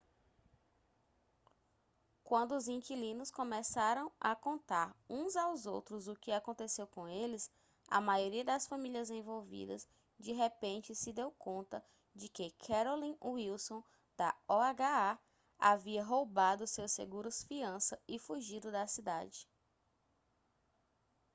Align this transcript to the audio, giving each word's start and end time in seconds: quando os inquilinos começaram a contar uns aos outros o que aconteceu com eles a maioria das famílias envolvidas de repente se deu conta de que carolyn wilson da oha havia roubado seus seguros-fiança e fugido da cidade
quando 2.23 2.53
os 2.55 2.67
inquilinos 2.67 3.29
começaram 3.29 4.11
a 4.19 4.35
contar 4.35 4.95
uns 5.07 5.35
aos 5.35 5.67
outros 5.67 6.07
o 6.07 6.15
que 6.15 6.31
aconteceu 6.31 6.87
com 6.87 7.07
eles 7.07 7.51
a 7.87 8.01
maioria 8.01 8.43
das 8.43 8.65
famílias 8.65 9.11
envolvidas 9.11 9.87
de 10.17 10.31
repente 10.33 10.95
se 10.95 11.13
deu 11.13 11.29
conta 11.33 11.85
de 12.15 12.27
que 12.29 12.49
carolyn 12.65 13.15
wilson 13.21 13.83
da 14.17 14.35
oha 14.49 15.19
havia 15.59 16.03
roubado 16.03 16.65
seus 16.65 16.91
seguros-fiança 16.93 18.01
e 18.07 18.17
fugido 18.17 18.71
da 18.71 18.87
cidade 18.87 19.47